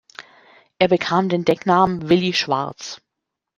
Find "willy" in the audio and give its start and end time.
2.09-2.33